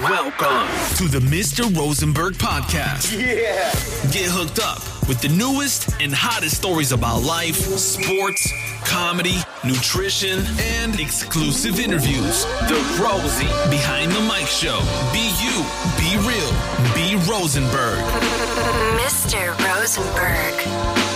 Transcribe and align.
Welcome 0.00 0.66
to 0.96 1.06
the 1.06 1.18
Mr. 1.18 1.68
Rosenberg 1.76 2.34
Podcast. 2.34 3.12
Yeah. 3.12 3.70
Get 4.10 4.30
hooked 4.30 4.58
up 4.58 4.80
with 5.06 5.20
the 5.20 5.28
newest 5.28 5.90
and 6.00 6.14
hottest 6.14 6.56
stories 6.56 6.92
about 6.92 7.22
life, 7.22 7.56
sports, 7.56 8.50
comedy, 8.86 9.36
nutrition, 9.62 10.46
and 10.58 10.98
exclusive 10.98 11.78
interviews. 11.78 12.44
The 12.72 12.80
Rosie 13.04 13.44
Behind 13.68 14.10
the 14.12 14.22
Mic 14.22 14.48
Show. 14.48 14.80
Be 15.12 15.28
you, 15.44 15.60
be 16.00 16.16
real, 16.24 16.52
be 16.96 17.20
Rosenberg. 17.30 18.00
Mr. 18.96 19.52
Rosenberg. 19.60 21.11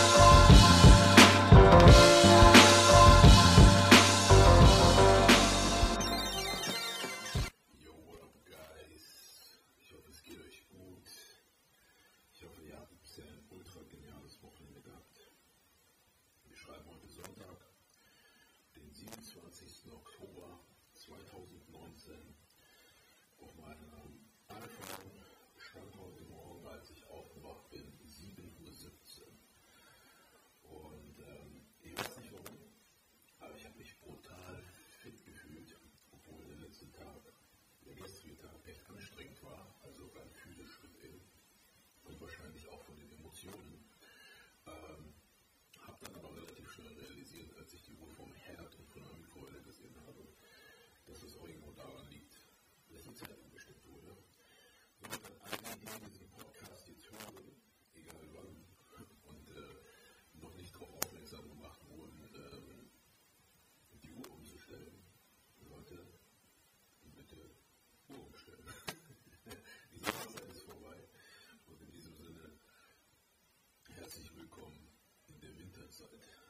something 75.93 76.19
down. 76.21 76.46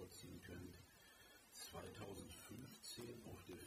nachvollziehen 0.00 0.40
könnt, 0.42 0.78
2015 1.52 3.04
auf 3.26 3.44
der 3.44 3.58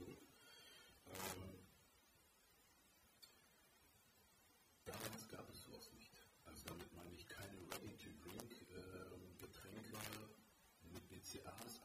Theologie. 0.00 0.16
Ähm, 1.06 1.60
damals 4.84 5.28
gab 5.28 5.48
es 5.50 5.62
sowas 5.64 5.90
nicht. 5.92 6.12
Also 6.44 6.64
damit 6.66 6.92
meine 6.94 7.14
ich 7.14 7.26
keine 7.28 7.58
Ready-to-Drink-Getränke 7.70 9.96
ähm, 9.96 10.30
äh, 10.84 10.88
mit 10.94 11.08
BCAs, 11.08 11.79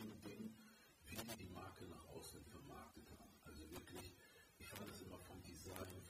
viel 0.00 0.08
mit 0.08 0.24
wie 1.06 1.16
die 1.44 1.52
Marke 1.52 1.84
nach 1.86 2.06
außen 2.16 2.40
vermarktet 2.44 3.04
haben. 3.18 3.32
Also 3.44 3.70
wirklich, 3.70 4.12
ich 4.58 4.66
fand 4.66 4.88
das 4.88 5.02
immer 5.02 5.18
vom 5.18 5.42
Design, 5.42 6.00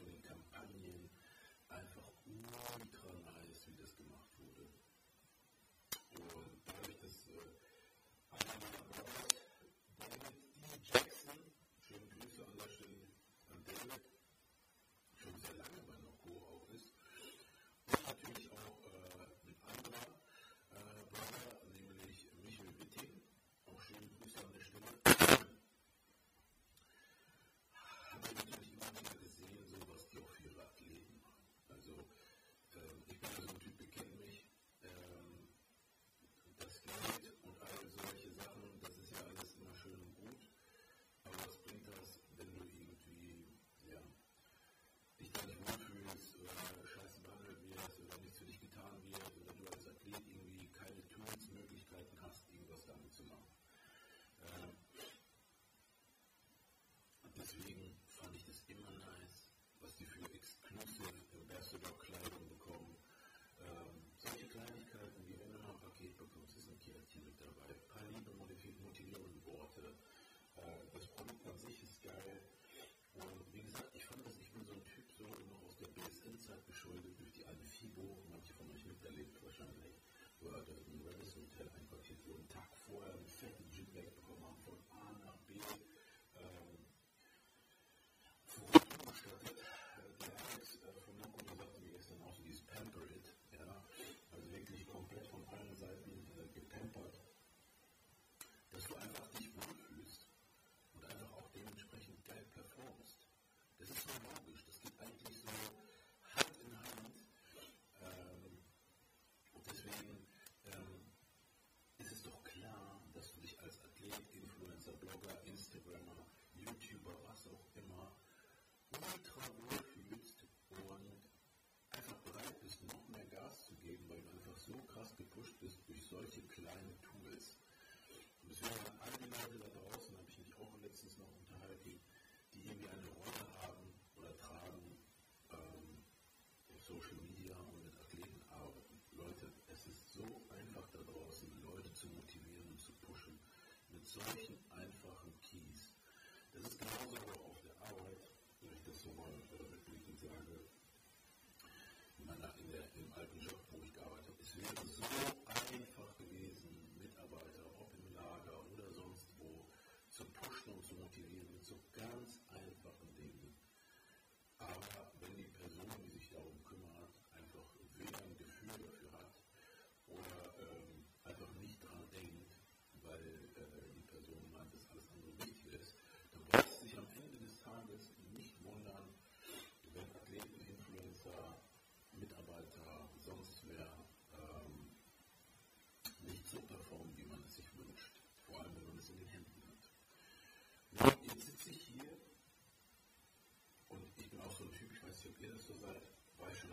consolation 144.18 144.69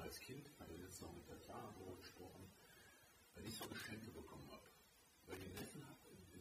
als 0.07 0.21
Kind, 0.21 0.47
hatte 0.57 0.73
jetzt 0.73 1.01
noch 1.01 1.13
mit 1.13 1.27
der 1.27 1.35
Clara 1.35 1.69
darüber 1.75 1.97
gesprochen, 1.97 2.49
wenn 3.35 3.45
ich 3.45 3.53
so 3.53 3.67
Geschenke 3.67 4.09
bekommen 4.11 4.49
habe. 4.49 4.63
Weil 5.25 5.37
die 5.37 5.49
Neffen, 5.49 5.83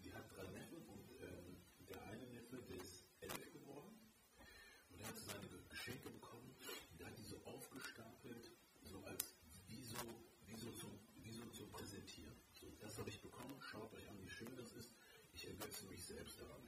die 0.05 0.13
hat 0.15 0.31
drei 0.31 0.47
Neffen 0.55 0.87
und 0.87 1.11
äh, 1.19 1.85
der 1.91 2.01
eine 2.07 2.27
Neffe, 2.29 2.63
der 2.63 2.77
ist 2.77 3.03
elf 3.19 3.53
geworden 3.53 3.91
und 4.89 5.01
der 5.01 5.09
hat 5.09 5.19
seine 5.19 5.49
Geschenke 5.69 6.11
bekommen, 6.11 6.55
der 6.97 7.09
hat 7.09 7.19
die 7.19 7.25
so 7.25 7.43
aufgestapelt, 7.45 8.53
so 8.85 9.03
als 9.03 9.35
wie 9.67 9.83
so, 9.83 9.99
wie 10.47 10.57
so, 10.57 10.71
zum, 10.71 11.01
wie 11.17 11.33
so 11.33 11.45
zum 11.47 11.69
Präsentieren. 11.73 12.39
So, 12.53 12.71
das 12.79 12.97
habe 12.99 13.11
ich 13.11 13.21
bekommen, 13.21 13.61
schaut 13.61 13.93
euch 13.95 14.09
an, 14.09 14.23
wie 14.23 14.31
schön 14.31 14.55
das 14.57 14.71
ist, 14.75 14.95
ich 15.33 15.45
ergötze 15.45 15.87
mich 15.87 16.05
selbst 16.05 16.41
daran. 16.41 16.63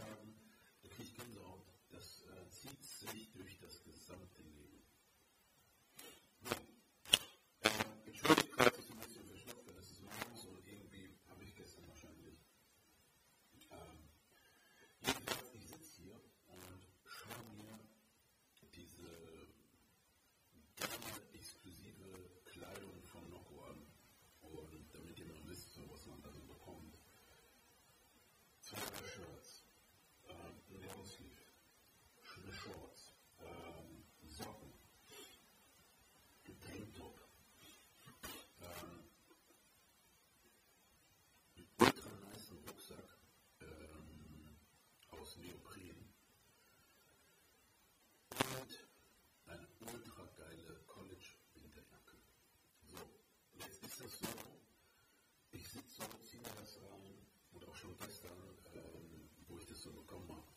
sagen, 0.00 0.34
da 0.82 0.88
kriege 0.88 1.02
ich 1.02 1.14
Gänsehaut. 1.14 1.66
Das 1.90 2.24
äh, 2.24 2.50
zieht 2.50 2.82
sich 2.84 3.30
durch 3.32 3.58
das 3.58 3.82
gesamte 3.84 4.42
Leben. 4.42 4.59
Neopren. 45.40 46.14
Und 48.30 48.72
eine 49.46 49.66
ultra 49.80 50.24
geile 50.36 50.80
College-Winterjacke. 50.86 52.16
So, 52.86 52.98
jetzt 53.58 53.82
ist 53.82 54.00
das 54.00 54.18
so, 54.18 54.28
ich 55.52 55.66
sitze 55.68 55.96
so, 55.96 56.04
ziehe 56.24 56.42
mir 56.42 56.54
das 56.60 56.78
rein 56.82 57.14
und 57.52 57.68
auch 57.68 57.76
schon 57.76 57.96
gestern, 57.98 58.38
ähm, 58.74 59.30
wo 59.48 59.58
ich 59.58 59.66
das 59.66 59.82
so 59.82 59.92
bekommen 59.92 60.30
habe, 60.30 60.49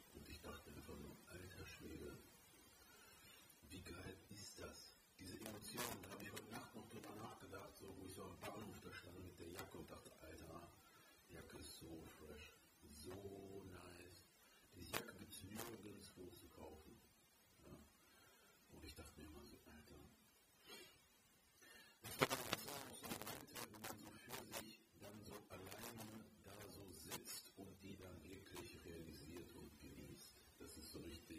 Cristo 30.99 31.32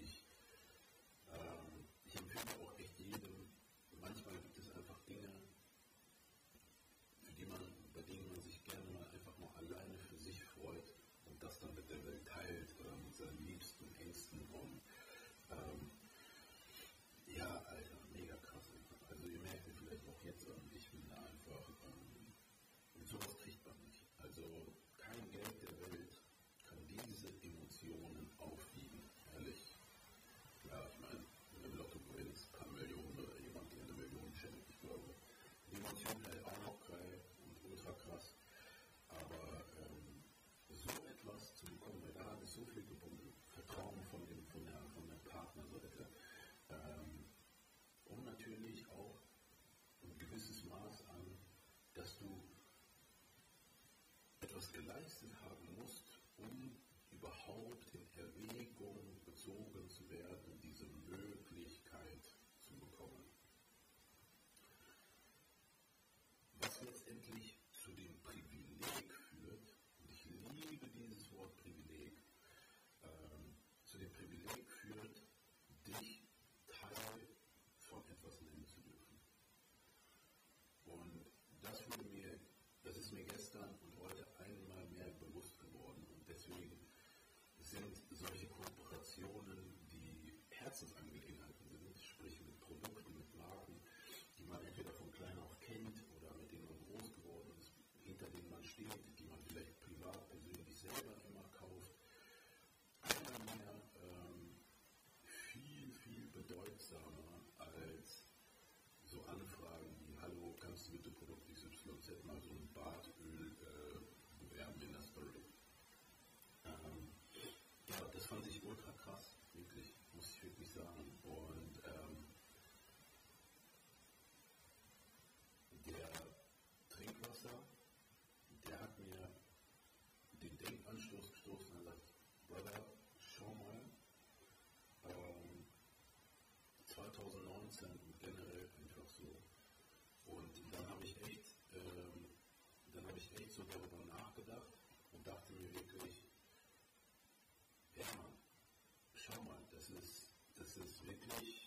es 150.77 150.91
ist 150.91 151.07
wirklich 151.07 151.64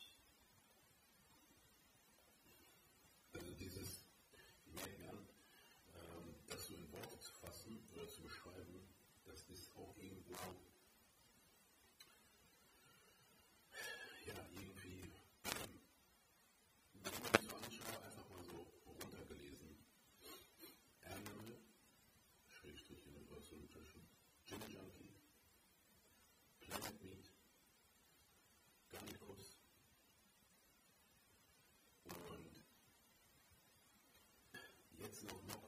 it's 35.08 35.24
no 35.24 35.30
longer. 35.48 35.67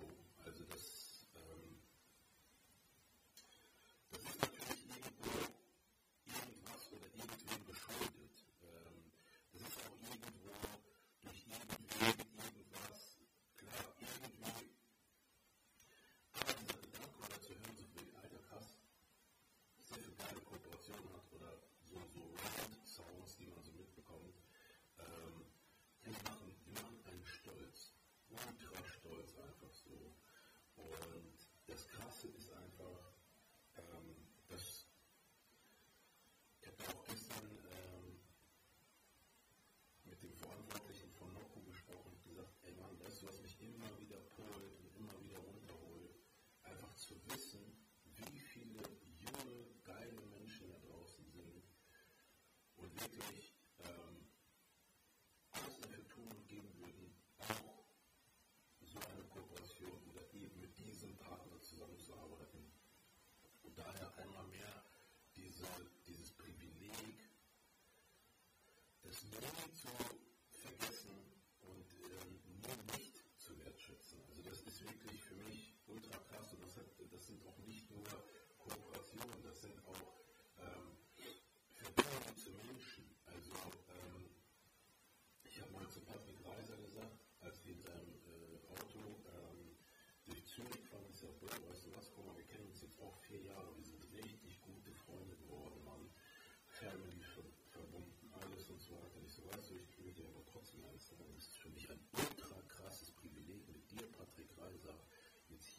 to 53.20 53.34
be. 53.34 53.49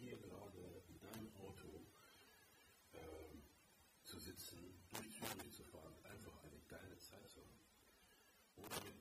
hier 0.00 0.16
gerade 0.16 0.82
in 0.88 0.98
deinem 0.98 1.28
Auto 1.36 1.86
ähm, 2.94 3.42
zu 4.02 4.18
sitzen, 4.18 4.80
durch 4.88 5.18
Germany 5.18 5.50
zu 5.50 5.62
fahren, 5.64 5.94
einfach 6.04 6.42
eine 6.42 6.58
geile 6.68 6.96
Zeit 6.96 7.28
zu 7.28 7.40
haben. 7.40 7.60
Oder 8.56 8.82
mit 8.84 8.99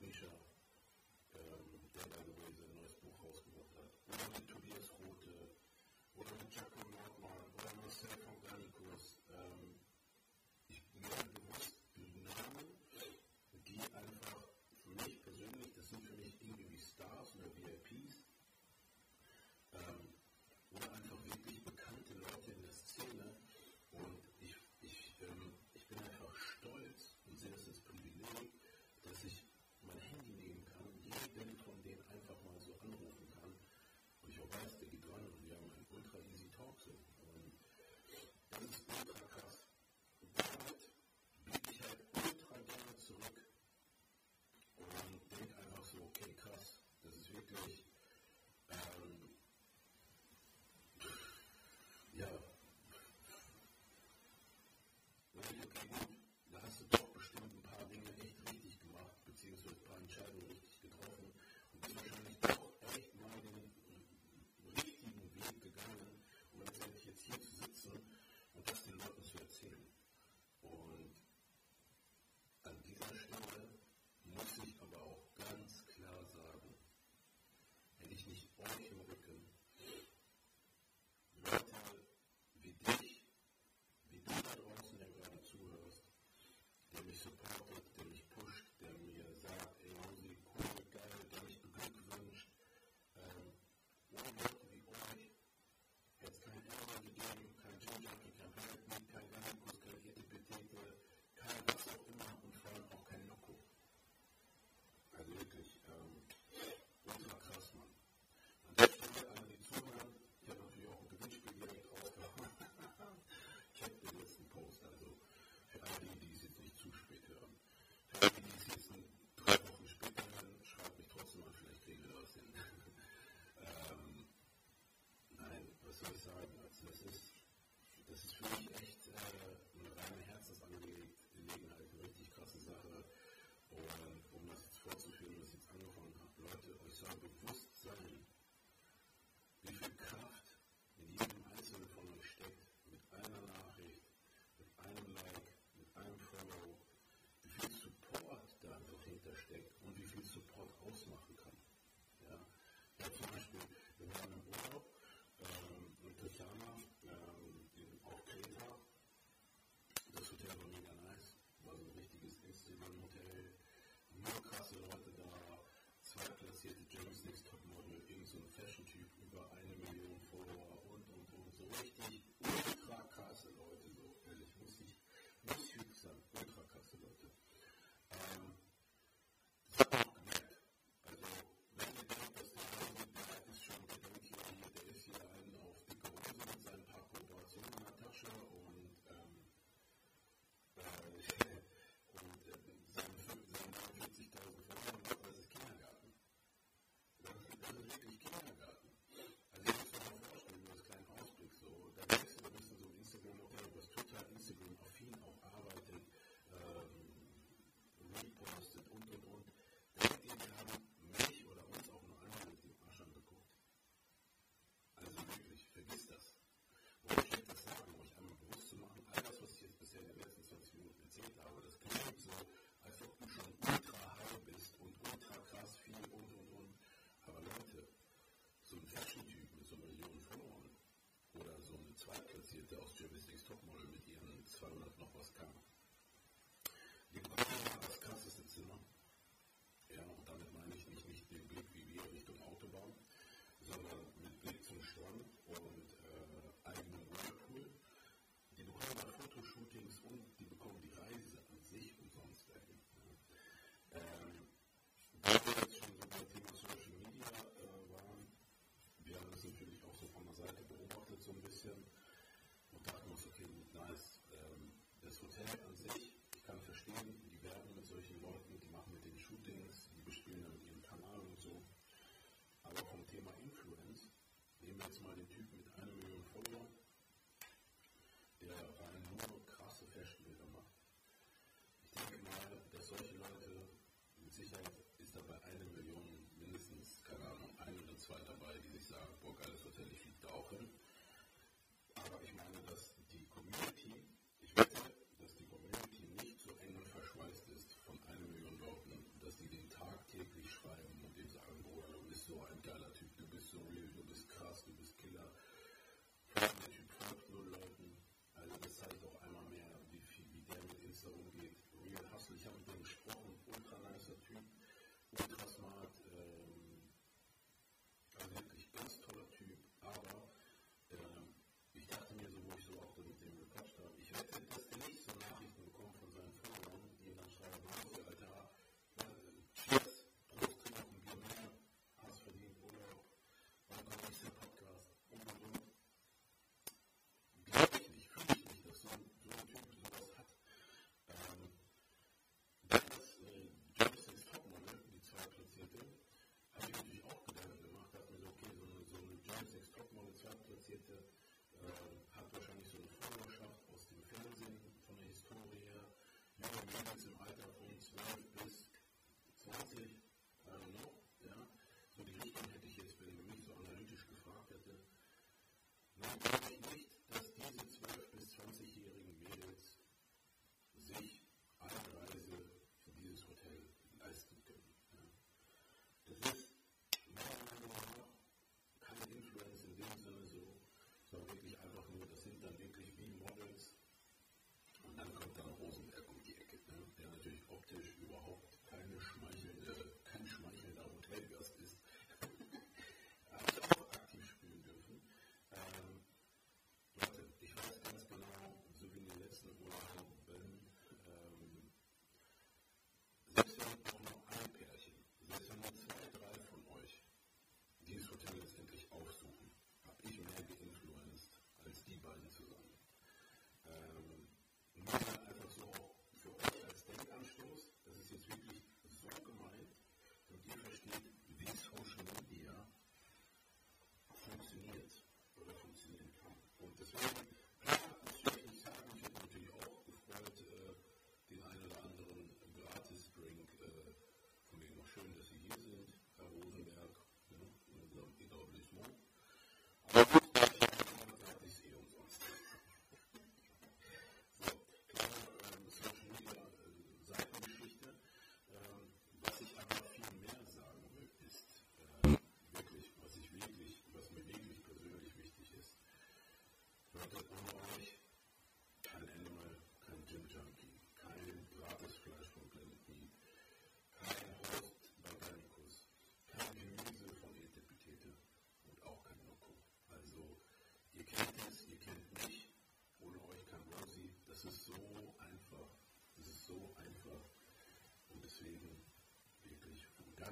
ihren 234.61 234.88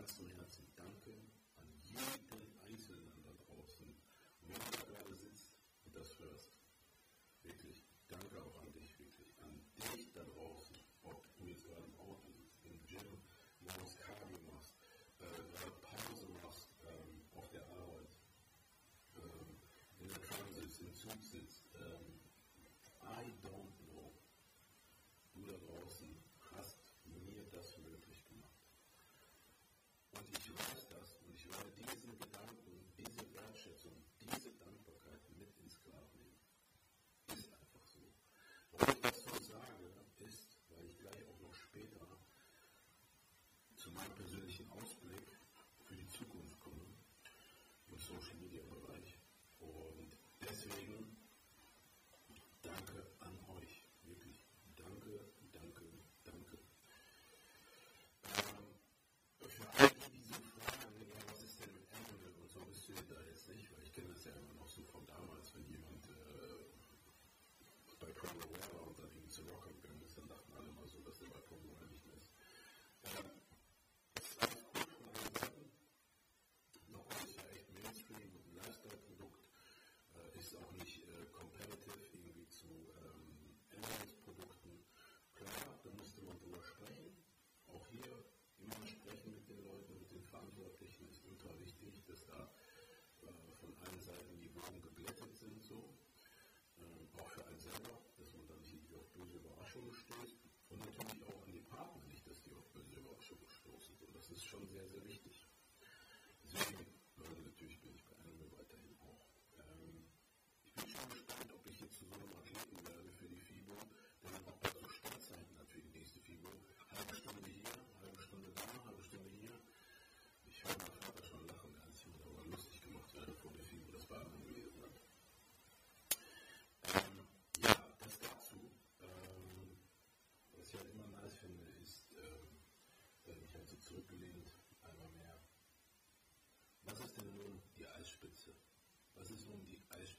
Herzen 0.08 0.64
und 0.64 0.78
danke 0.78 1.12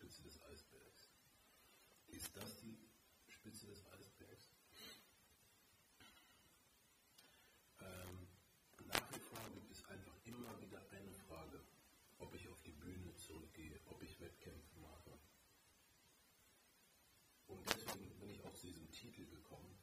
Spitze 0.08 0.22
des 0.22 0.42
Eisbergs. 0.42 1.10
Ist 2.06 2.34
das 2.34 2.56
die 2.56 2.78
Spitze 3.26 3.66
des 3.66 3.84
Eisbergs? 3.88 4.54
Ähm, 7.80 8.28
nach 8.86 9.12
wie 9.12 9.18
vor 9.18 9.38
gibt 9.52 9.70
es 9.70 9.84
einfach 9.84 10.14
immer 10.24 10.58
wieder 10.62 10.80
eine 10.92 11.12
Frage, 11.12 11.62
ob 12.16 12.34
ich 12.34 12.48
auf 12.48 12.58
die 12.62 12.72
Bühne 12.72 13.14
zurückgehe, 13.16 13.78
ob 13.84 14.02
ich 14.02 14.18
Wettkämpfe 14.18 14.78
mache. 14.78 15.18
Und 17.48 17.68
deswegen 17.68 18.18
bin 18.18 18.30
ich 18.30 18.42
auch 18.44 18.54
zu 18.54 18.66
diesem 18.68 18.90
Titel 18.90 19.26
gekommen. 19.26 19.76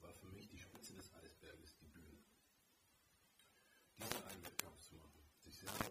war 0.00 0.14
für 0.14 0.28
mich 0.28 0.48
die 0.48 0.58
Spitze 0.58 0.94
des 0.94 1.12
Eisberges 1.12 1.76
die 1.76 1.88
Bühne. 1.88 2.24
Diese 3.98 4.26
einen 4.28 4.42
Wettkampf 4.44 4.80
zu 4.80 4.94
machen, 4.94 5.20
sich 5.40 5.58
selber 5.58 5.90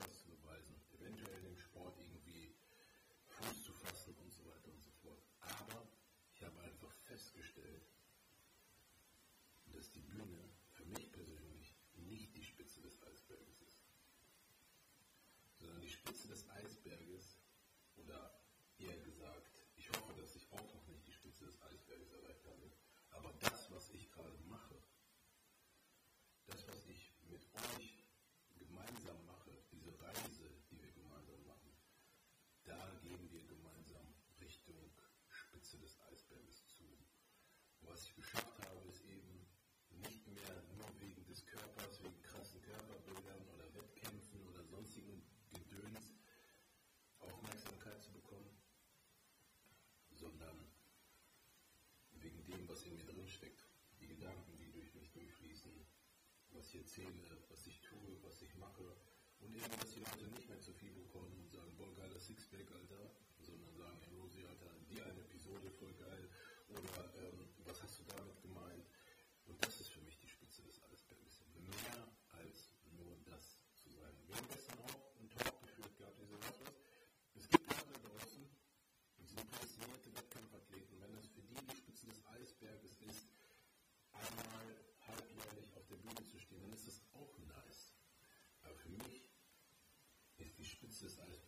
dass 9.80 9.92
die 9.92 10.02
Bühne 10.02 10.44
für 10.74 10.84
mich 10.88 11.10
persönlich 11.14 11.74
nicht 11.96 12.36
die 12.36 12.44
Spitze 12.44 12.82
des 12.82 13.02
Eisberges 13.02 13.62
ist, 13.62 13.80
sondern 15.56 15.80
die 15.80 15.90
Spitze 15.90 16.28
des 16.28 16.50
Eisberges 16.50 17.40
oder 17.96 18.42
eher 18.78 18.98
gesagt, 18.98 19.58
ich 19.78 19.90
hoffe, 19.92 20.14
dass 20.20 20.36
ich 20.36 20.52
auch 20.52 20.74
noch 20.74 20.86
nicht 20.88 21.08
die 21.08 21.14
Spitze 21.14 21.46
des 21.46 21.62
Eisberges 21.62 22.12
erreicht 22.12 22.44
habe, 22.44 22.70
aber 23.12 23.32
das, 23.40 23.72
was 23.72 23.90
ich 23.92 24.12
gerade 24.12 24.38
mache, 24.50 24.76
das, 26.48 26.68
was 26.68 26.86
ich 26.88 27.14
mit 27.30 27.48
euch 27.78 28.04
gemeinsam 28.58 29.26
mache, 29.28 29.64
diese 29.72 29.98
Reise, 30.02 30.50
die 30.70 30.82
wir 30.82 30.92
gemeinsam 30.92 31.42
machen, 31.46 31.72
da 32.66 33.00
gehen 33.02 33.32
wir 33.32 33.46
gemeinsam 33.46 34.14
Richtung 34.42 34.92
Spitze 35.30 35.78
des 35.78 35.98
Eisberges 36.02 36.68
zu. 36.68 36.84
Was 37.82 38.04
ich 38.04 38.16
geschafft 38.16 38.49
ich 56.70 56.76
erzähle, 56.76 57.26
was 57.50 57.66
ich 57.66 57.82
tue, 57.82 58.22
was 58.22 58.42
ich 58.44 58.56
mache. 58.58 58.86
Und 59.40 59.56
eben, 59.56 59.74
dass 59.80 59.90
die 59.90 60.02
Leute 60.02 60.28
nicht 60.30 60.48
mehr 60.50 60.60
zu 60.60 60.72
viel 60.74 60.92
bekommen 60.92 61.34
und 61.42 61.50
sagen, 61.50 61.74
boah, 61.78 61.96
geiler 61.96 62.20
Sixpack, 62.20 62.70
Alter, 62.72 63.10
sondern 63.42 63.74
sagen, 63.74 63.98
hey, 64.06 64.14
Rosi, 64.20 64.46
Alter, 64.46 64.70
die 64.90 65.02
eine 65.02 65.20
Episode 65.22 65.72
voll 65.72 65.94
geil. 65.94 66.30
Oder 66.70 67.09
consistent 91.00 91.39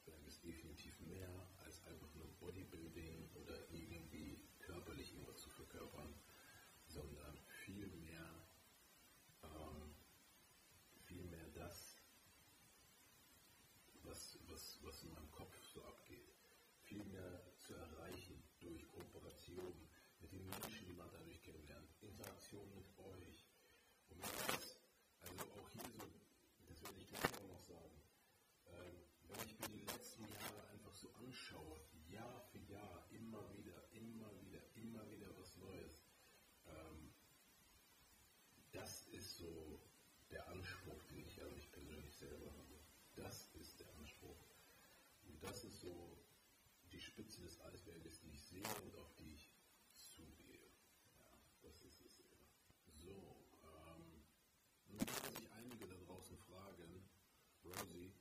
so 39.41 39.79
der 40.29 40.47
Anspruch, 40.47 41.03
den 41.09 41.25
ich 41.25 41.41
an 41.41 41.53
mich 41.55 41.71
persönlich 41.71 42.15
selber 42.15 42.51
habe. 42.51 42.79
Das 43.15 43.49
ist 43.59 43.79
der 43.79 43.89
Anspruch. 43.97 44.37
Und 45.27 45.43
das 45.43 45.63
ist 45.63 45.79
so 45.81 46.17
die 46.91 47.01
Spitze 47.01 47.41
des 47.41 47.59
Eisberges, 47.61 48.19
die 48.19 48.31
ich 48.31 48.41
sehe 48.43 48.69
und 48.85 48.95
auf 48.97 49.13
die 49.15 49.33
ich 49.33 49.49
zugehe. 49.93 50.69
Ja, 51.17 51.31
das 51.63 51.81
ist 51.81 52.01
es 52.01 52.19
eben. 52.19 52.45
So, 52.99 53.09
ähm, 53.63 54.23
nun 54.89 54.99
werden 54.99 55.35
sich 55.35 55.51
einige 55.53 55.87
da 55.87 55.95
draußen 56.05 56.37
fragen, 56.37 57.09
Rosie, 57.65 58.13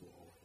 will 0.00 0.12
always. 0.18 0.39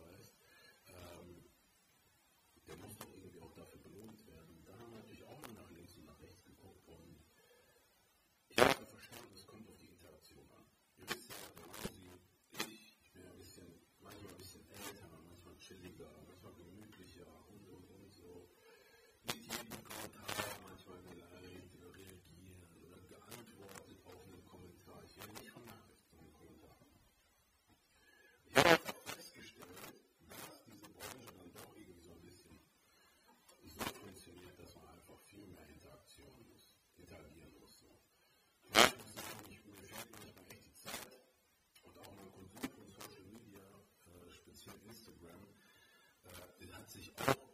sich 46.96 47.12
auch 47.28 47.45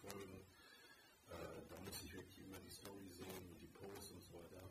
folgen. 0.00 0.46
Äh, 1.28 1.66
da 1.68 1.76
muss 1.84 2.02
ich 2.04 2.12
wirklich 2.12 2.38
immer 2.38 2.58
die 2.60 2.70
Story 2.70 3.08
sehen 3.10 3.50
und 3.50 3.60
die 3.60 3.66
Posts 3.66 4.12
und 4.12 4.22
so 4.22 4.34
weiter. 4.34 4.70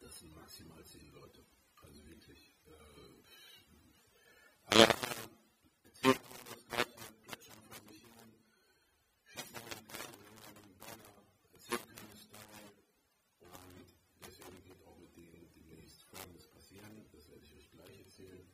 Das 0.00 0.18
sind 0.18 0.34
maximal 0.34 0.84
zehn 0.84 1.12
Leute. 1.12 1.44
Also 1.82 2.06
wirklich. 2.06 2.54
Äh, 2.66 2.70
aber 4.66 4.86
erzählt 5.84 6.20
das 6.50 6.64
Gleiche, 6.68 6.94
plätschern 7.24 7.62
vor 7.66 7.76
sich 7.88 8.00
schießt 9.26 9.52
mal 9.52 9.70
den 9.70 9.86
Ball, 9.88 10.14
wenn 10.22 10.34
man 10.34 10.54
den 10.62 10.78
Banner, 10.78 11.12
erzählt 11.52 11.82
keine 11.86 12.16
Story. 12.16 12.40
Auch 14.86 14.98
mit 14.98 15.16
denen 15.16 15.50
demnächst 15.54 16.02
Folgendes 16.04 16.46
passieren. 16.48 17.06
Das 17.12 17.28
werde 17.28 17.44
ich 17.44 17.54
euch 17.54 17.70
gleich 17.70 17.98
erzählen. 17.98 18.49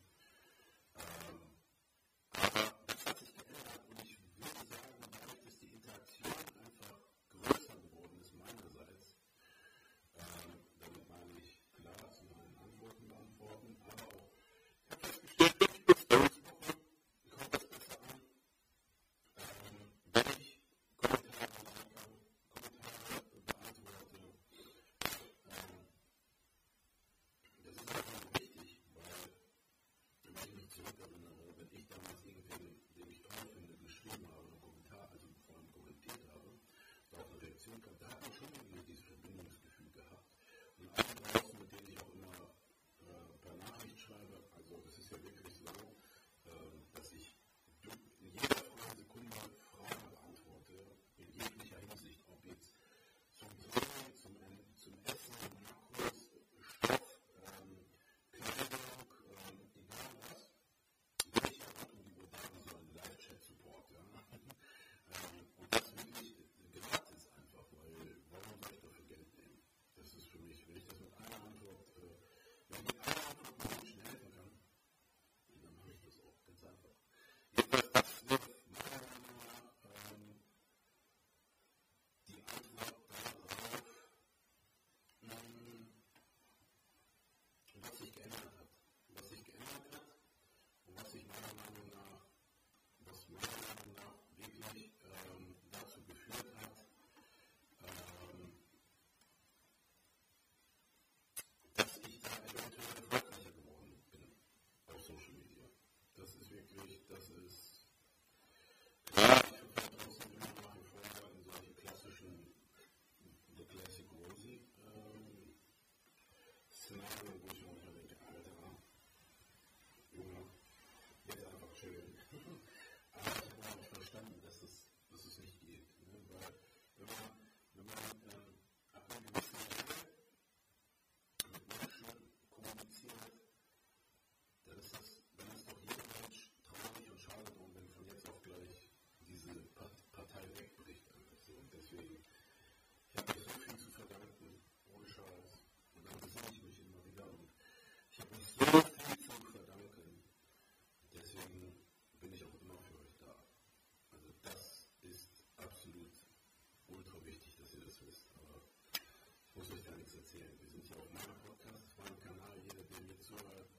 Erzählen. 160.17 160.53
Wir 160.61 160.69
sind 160.69 160.87
hier 160.87 160.97
auf 160.99 161.13
meinem 161.13 161.37
Podcast, 161.45 161.85
auf 161.87 161.99
meinem 162.05 162.21
Kanal. 162.21 162.57
Jeder, 162.65 162.85
der 162.85 163.01
mir 163.03 163.19
zuhört, 163.21 163.71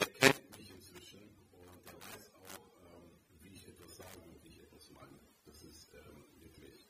der 0.00 0.06
kennt 0.08 0.56
mich 0.56 0.70
inzwischen 0.70 1.22
und 1.52 1.84
der 1.86 1.94
weiß 2.00 2.32
auch, 2.34 2.64
ähm, 2.88 3.10
wie 3.40 3.54
ich 3.54 3.68
etwas 3.68 3.96
sage 3.96 4.18
und 4.24 4.42
wie 4.42 4.48
ich 4.48 4.60
etwas 4.62 4.90
meine. 4.90 5.18
Das 5.44 5.62
ist 5.64 5.92
ähm, 5.94 6.24
wirklich 6.40 6.88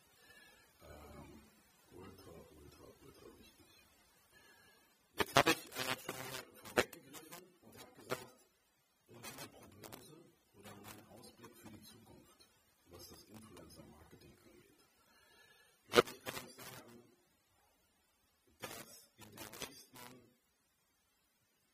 ähm, 0.83 1.43
ultra, 1.91 2.35
ultra, 2.63 2.87
ultra 3.03 3.27
wichtig. 3.39 3.87
Jetzt 5.19 5.37
habe 5.37 5.51
ich 5.51 5.57
äh, 5.57 5.97
schon 6.05 6.17
mal 6.17 6.39
vorweggegriffen 6.63 7.43
und 7.63 7.75
habe 7.79 7.93
gesagt, 7.99 8.31
unsere 9.09 9.49
Prognose 9.49 10.17
oder 10.55 10.71
mein 10.87 11.01
Ausblick 11.19 11.55
für 11.57 11.71
die 11.71 11.83
Zukunft, 11.83 12.47
was 12.91 13.09
das 13.09 13.25
Influencer-Marketing 13.25 14.35
angeht. 14.45 14.87
Leute, 15.89 16.13
ich 16.15 16.23
kann 16.25 16.35
euch 16.35 16.55
sagen, 16.55 17.03
dass 18.61 19.11
in 19.19 19.29
den 19.37 19.51
nächsten, 19.61 19.99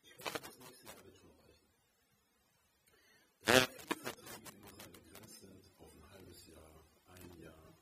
ich 0.03 0.13
glaube, 0.17 0.39
das 0.43 0.59
nächste 0.59 0.87
Jahr 0.87 1.03
wird 1.05 1.17
schon 1.17 1.31
reichen. 1.39 1.71
Da 3.45 3.53
ja 3.53 3.65
viele 3.67 3.99
Verträge 4.03 4.49
immer 4.57 4.71
sehr 4.73 4.89
begrenzt 4.89 5.39
sind 5.39 5.63
auf 5.79 5.93
ein 5.95 6.05
halbes 6.11 6.47
Jahr, 6.47 6.73
ein 7.07 7.31
Jahr, 7.39 7.73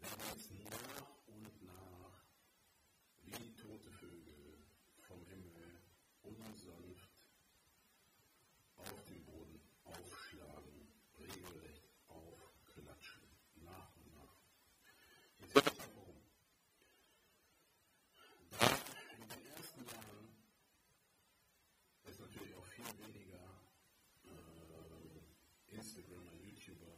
Instagramer, 25.81 26.31
YouTuber, 26.45 26.93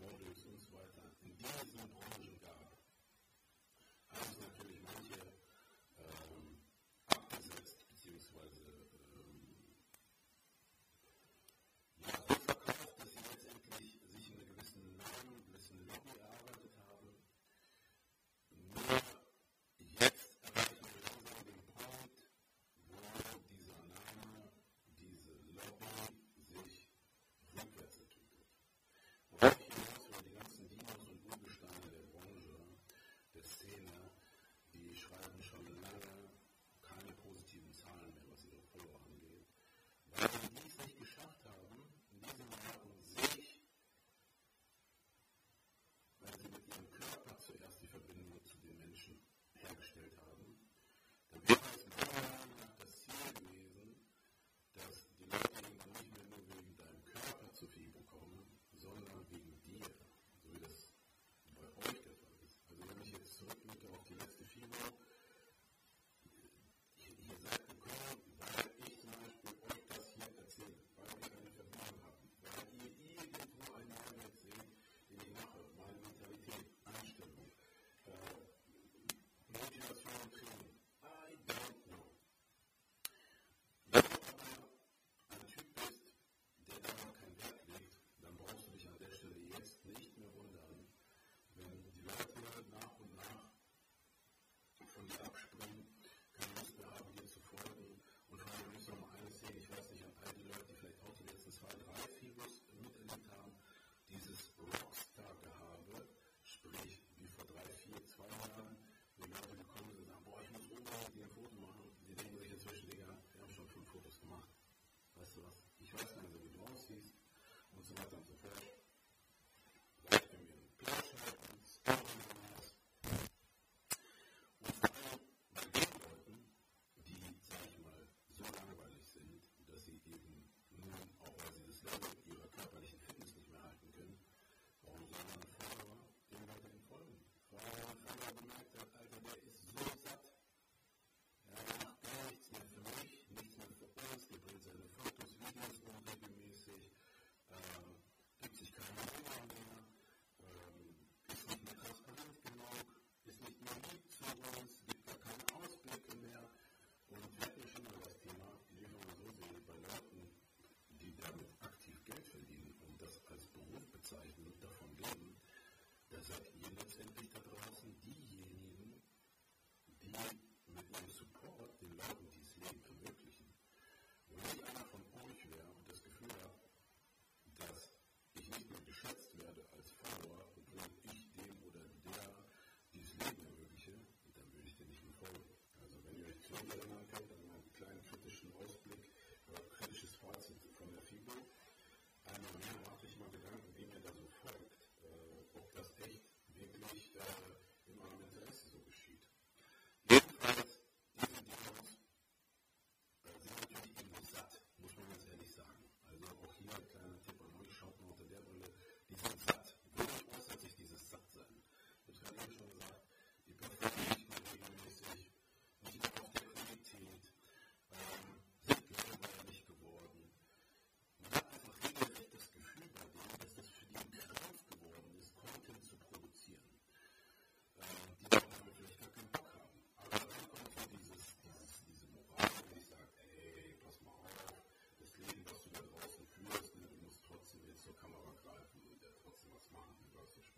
Models 0.00 0.44
und 0.46 0.58
so 0.58 0.72
weiter 0.72 1.04
in 1.20 1.36
diesen 1.36 1.76
Branchen 1.92 2.17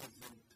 has 0.00 0.08
been 0.08 0.47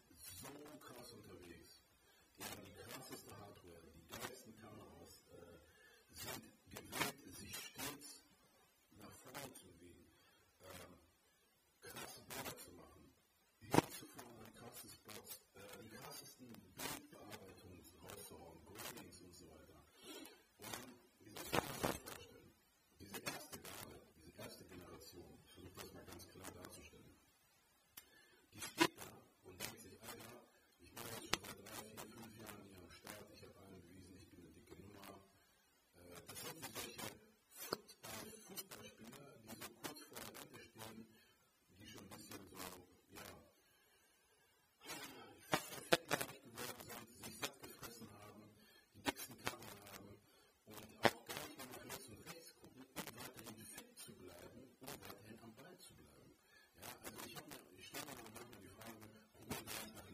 Thank 57.93 58.07
you. 60.11 60.12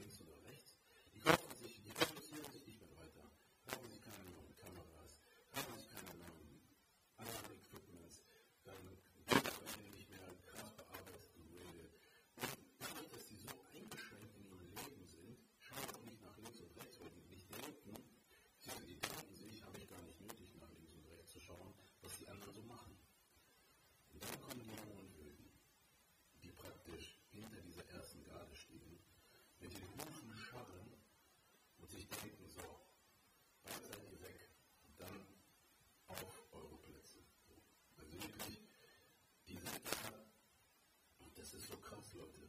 looked 42.19 42.43
at 42.43 42.48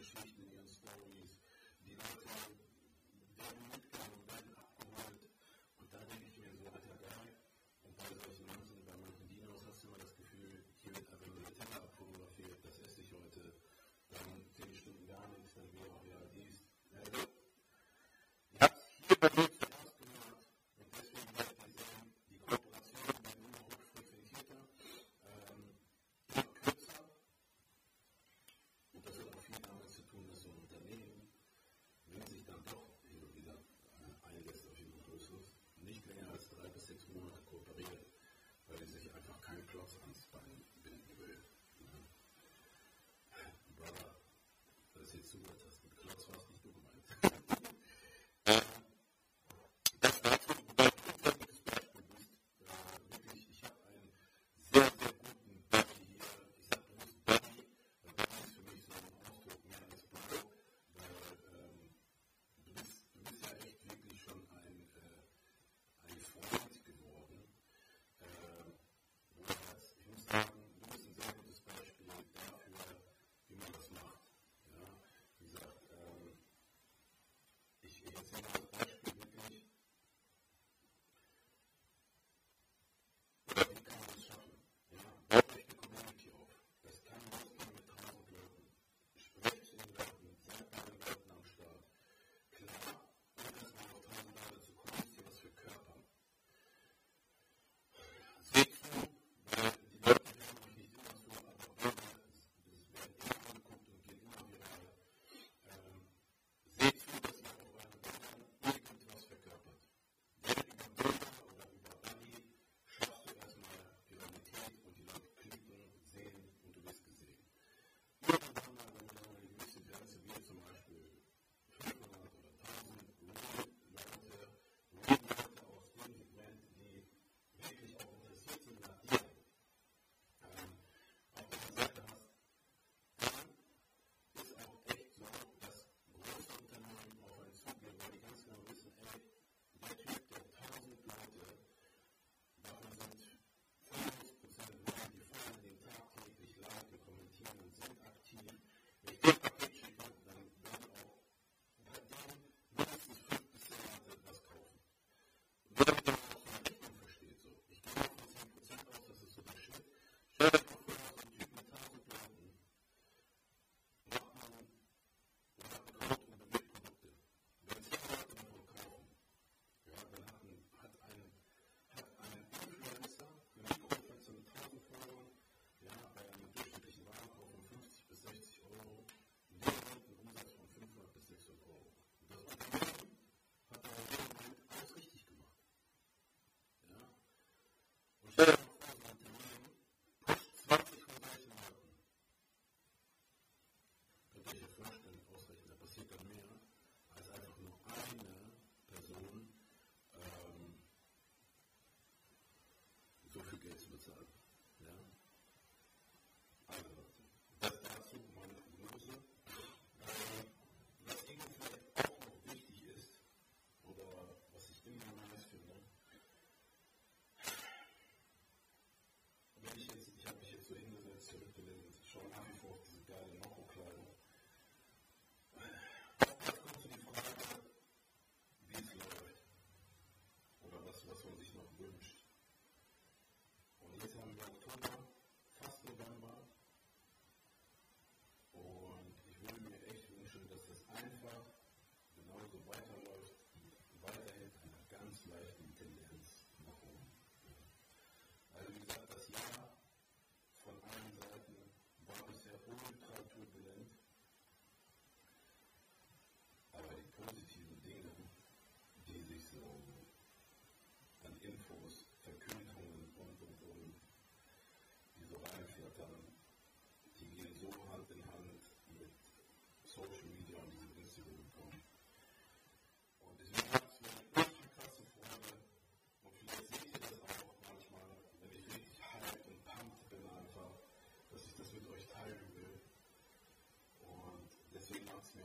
Geschichten 0.00 0.50
in 0.50 0.66
Stories. 0.66 1.38
Die 1.84 1.94
Leute 1.94 2.28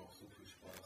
deswegen 0.10 0.32
macht 0.62 0.80
es 0.80 0.85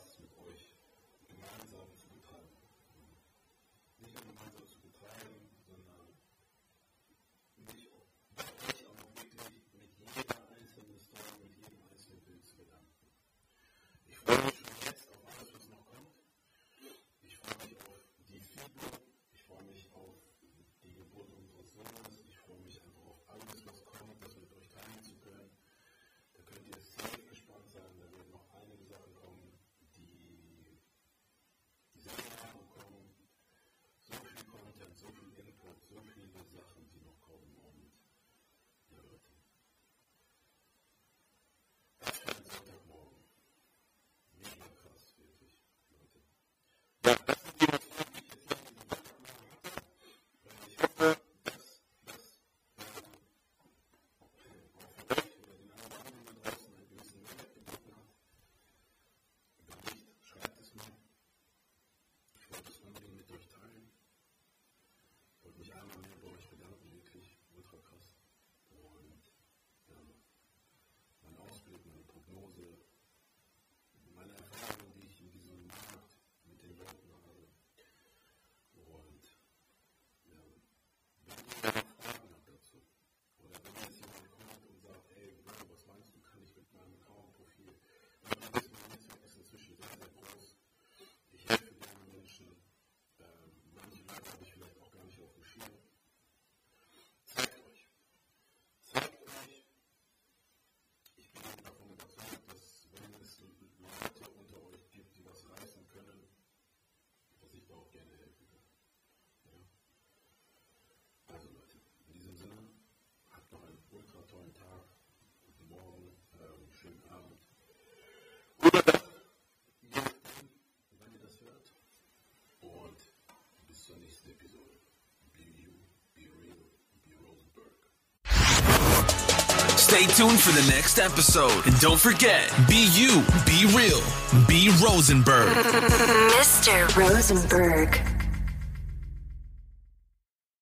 Stay 129.89 130.05
tuned 130.05 130.39
for 130.39 130.51
the 130.51 130.71
next 130.71 130.99
episode. 130.99 131.65
And 131.65 131.77
don't 131.79 131.99
forget, 131.99 132.53
be 132.67 132.89
you, 132.93 133.23
be 133.43 133.65
real, 133.75 134.03
be 134.47 134.69
Rosenberg. 134.85 135.49
Mr. 135.49 136.95
Rosenberg. 136.95 137.99